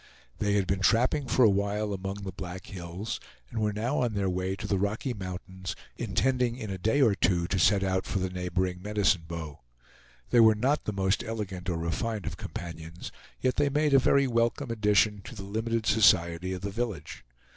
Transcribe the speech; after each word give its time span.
They 0.39 0.53
had 0.53 0.65
been 0.65 0.79
trapping 0.79 1.27
for 1.27 1.43
a 1.45 1.49
while 1.51 1.93
among 1.93 2.23
the 2.23 2.31
Black 2.31 2.65
Hills, 2.65 3.19
and 3.51 3.61
were 3.61 3.71
now 3.71 3.99
on 3.99 4.15
their 4.15 4.31
way 4.31 4.55
to 4.55 4.65
the 4.65 4.79
Rocky 4.79 5.13
Mountains, 5.13 5.75
intending 5.95 6.55
in 6.57 6.71
a 6.71 6.79
day 6.79 7.03
or 7.03 7.13
two 7.13 7.45
to 7.49 7.59
set 7.59 7.83
out 7.83 8.07
for 8.07 8.17
the 8.17 8.31
neighboring 8.31 8.81
Medicine 8.81 9.25
Bow. 9.27 9.59
They 10.31 10.39
were 10.39 10.55
not 10.55 10.85
the 10.85 10.91
most 10.91 11.23
elegant 11.23 11.69
or 11.69 11.77
refined 11.77 12.25
of 12.25 12.35
companions, 12.35 13.11
yet 13.41 13.57
they 13.57 13.69
made 13.69 13.93
a 13.93 13.99
very 13.99 14.25
welcome 14.25 14.71
addition 14.71 15.21
to 15.25 15.35
the 15.35 15.43
limited 15.43 15.85
society 15.85 16.51
of 16.53 16.61
the 16.61 16.71
village. 16.71 17.23